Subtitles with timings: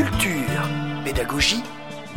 [0.00, 0.62] Culture,
[1.04, 1.62] pédagogie,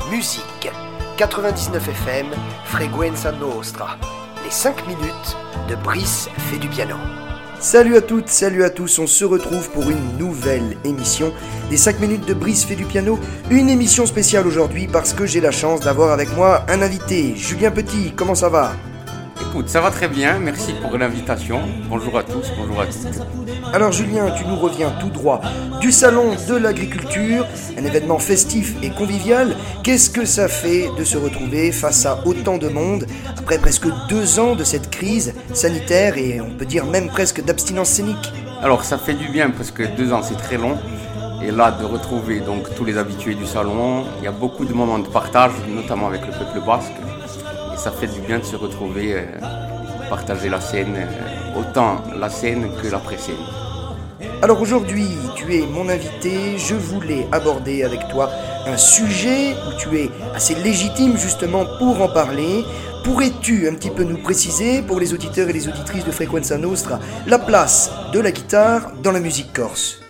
[0.09, 0.71] musique.
[1.17, 2.27] 99 FM,
[2.63, 3.97] Freguenza Nostra.
[4.45, 5.35] Les 5 minutes
[5.67, 6.95] de Brice fait du piano.
[7.59, 11.33] Salut à toutes, salut à tous, on se retrouve pour une nouvelle émission
[11.69, 13.19] des 5 minutes de Brice fait du piano.
[13.49, 17.71] Une émission spéciale aujourd'hui parce que j'ai la chance d'avoir avec moi un invité, Julien
[17.71, 18.71] Petit, comment ça va?
[19.53, 21.59] Écoute, ça va très bien, merci pour l'invitation.
[21.87, 23.21] Bonjour à tous, bonjour à toutes.
[23.71, 25.41] Alors Julien, tu nous reviens tout droit
[25.79, 27.45] du Salon de l'Agriculture,
[27.77, 29.55] un événement festif et convivial.
[29.83, 33.05] Qu'est-ce que ça fait de se retrouver face à autant de monde
[33.37, 37.89] après presque deux ans de cette crise sanitaire et on peut dire même presque d'abstinence
[37.89, 38.33] scénique?
[38.63, 40.79] Alors ça fait du bien parce que deux ans c'est très long.
[41.45, 44.73] Et là, de retrouver donc tous les habitués du salon, il y a beaucoup de
[44.73, 46.93] moments de partage, notamment avec le peuple basque.
[47.83, 49.25] Ça fait du bien de se retrouver, euh,
[50.09, 53.35] partager la scène, euh, autant la scène que la pré-scène.
[54.41, 58.29] Alors aujourd'hui, tu es mon invité, je voulais aborder avec toi
[58.65, 62.63] un sujet où tu es assez légitime justement pour en parler.
[63.03, 66.99] Pourrais-tu un petit peu nous préciser, pour les auditeurs et les auditrices de Frequenza Nostra,
[67.27, 70.02] la place de la guitare dans la musique corse?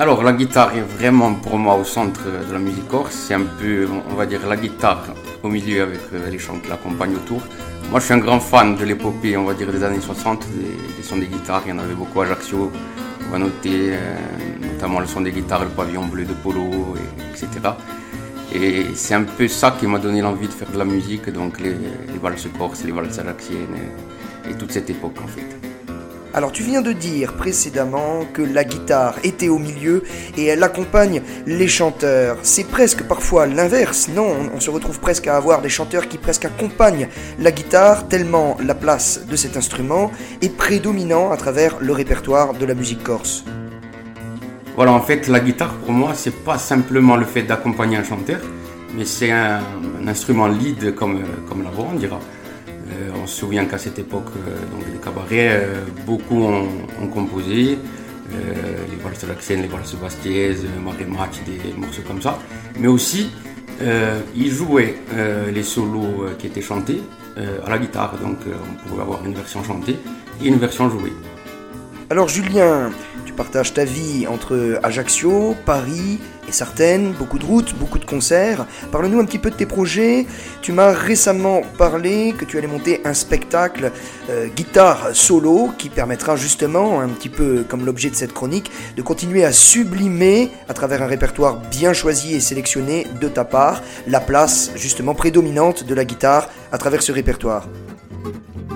[0.00, 3.12] Alors la guitare est vraiment pour moi au centre de la musique corse.
[3.14, 5.02] C'est un peu, on va dire, la guitare
[5.42, 7.42] au milieu avec euh, les chants qui l'accompagnent autour.
[7.90, 11.02] Moi je suis un grand fan de l'épopée, on va dire, des années 60, des,
[11.02, 11.62] sons des guitares.
[11.66, 12.70] Il y en avait beaucoup à Ajaccio,
[13.26, 14.16] on va noter euh,
[14.72, 17.50] notamment le son des guitares, le pavillon bleu de Polo, et, etc.
[18.54, 21.58] Et c'est un peu ça qui m'a donné l'envie de faire de la musique, donc
[21.58, 23.76] les, les valses corses, les valses ajaxiennes,
[24.48, 25.67] et toute cette époque en fait.
[26.38, 30.04] Alors tu viens de dire précédemment que la guitare était au milieu
[30.36, 32.38] et elle accompagne les chanteurs.
[32.42, 34.48] C'est presque parfois l'inverse, non?
[34.54, 37.08] On, se retrouve presque à avoir des chanteurs qui presque accompagnent
[37.40, 42.64] la guitare tellement la place de cet instrument est prédominant à travers le répertoire de
[42.64, 43.44] la musique corse.
[44.76, 48.38] Voilà, en fait, la guitare pour moi, c'est pas simplement le fait d'accompagner un chanteur,
[48.96, 49.58] mais c'est un,
[50.00, 52.20] un instrument lead comme, euh, comme la voix, on dira.
[53.28, 57.76] Se souvient qu'à cette époque, euh, donc cabarets, euh, beaucoup ont, composé,
[58.32, 58.34] euh,
[58.90, 62.38] les valses laxiennes, les valses bastiaises, Marie Match, des morceaux comme ça.
[62.80, 63.30] Mais aussi,
[64.34, 64.96] ils jouaient
[65.54, 67.00] les solos qui étaient chantés
[67.36, 68.18] à la guitare.
[68.18, 69.96] Donc on pouvait avoir une version chantée
[70.42, 71.12] et une version jouée.
[72.10, 72.90] Alors Julien,
[73.26, 78.64] tu partages ta vie entre Ajaccio, Paris et Sartène, beaucoup de routes, beaucoup de concerts.
[78.90, 80.26] Parle-nous un petit peu de tes projets.
[80.62, 83.92] Tu m'as récemment parlé que tu allais monter un spectacle
[84.30, 89.02] euh, guitare solo qui permettra justement, un petit peu comme l'objet de cette chronique, de
[89.02, 94.20] continuer à sublimer à travers un répertoire bien choisi et sélectionné de ta part la
[94.20, 97.68] place justement prédominante de la guitare à travers ce répertoire.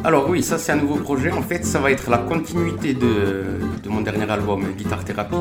[0.05, 1.31] Alors oui, ça c'est un nouveau projet.
[1.31, 5.37] En fait, ça va être la continuité de, mon dernier album, Guitare Thérapie.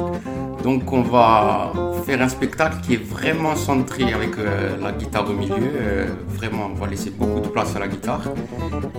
[0.64, 1.74] Donc on va
[2.06, 5.56] faire un spectacle qui est vraiment centré avec euh, la guitare au milieu.
[5.56, 8.22] Euh, vraiment, on va laisser beaucoup de place à la guitare.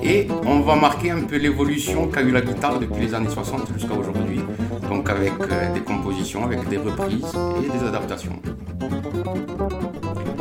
[0.03, 3.73] Et on va marquer un peu l'évolution qu'a eu la guitare depuis les années 60
[3.75, 4.41] jusqu'à aujourd'hui.
[4.89, 7.33] Donc avec euh, des compositions, avec des reprises
[7.65, 8.41] et des adaptations.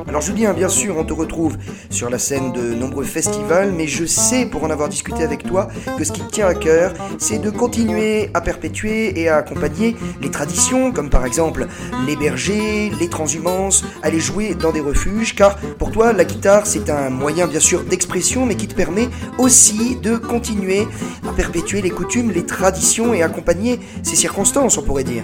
[0.07, 1.57] Alors Julien, bien sûr, on te retrouve
[1.89, 5.69] sur la scène de nombreux festivals, mais je sais, pour en avoir discuté avec toi,
[5.97, 9.95] que ce qui te tient à cœur, c'est de continuer à perpétuer et à accompagner
[10.21, 11.67] les traditions, comme par exemple
[12.05, 16.89] les bergers, les transhumances, aller jouer dans des refuges, car pour toi, la guitare, c'est
[16.89, 19.07] un moyen, bien sûr, d'expression, mais qui te permet
[19.37, 20.87] aussi de continuer
[21.25, 25.23] à perpétuer les coutumes, les traditions et accompagner ces circonstances, on pourrait dire.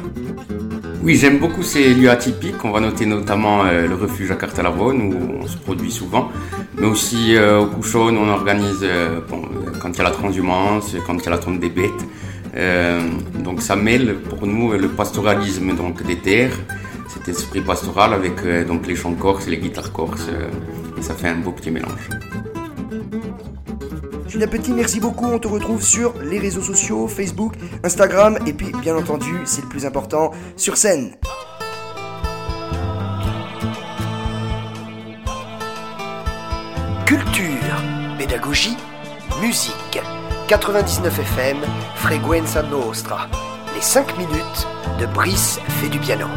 [1.03, 2.63] Oui, j'aime beaucoup ces lieux atypiques.
[2.63, 6.31] On va noter notamment euh, le refuge à Cartalavone où on se produit souvent,
[6.75, 9.19] mais aussi euh, au Couchon on organise euh,
[9.80, 12.03] quand il y a la transhumance, quand il y a la tombe des bêtes.
[13.44, 16.58] Donc ça mêle pour nous le pastoralisme donc des terres,
[17.08, 18.35] cet esprit pastoral avec
[18.66, 20.28] donc les chants corses et les guitares corses,
[20.97, 22.09] et ça fait un beau petit mélange.
[24.28, 25.26] Julien Petit, merci beaucoup.
[25.26, 29.70] On te retrouve sur les réseaux sociaux, Facebook, Instagram, et puis, bien entendu, c'est le
[29.70, 31.12] plus important, sur scène.
[37.06, 37.47] Culture,
[38.18, 38.76] pédagogie,
[39.41, 40.02] musique.
[40.50, 41.58] 99 FM,
[41.96, 43.28] Freguenza Nostra.
[43.76, 44.68] Les 5 minutes
[45.00, 46.28] de Brice fait du piano.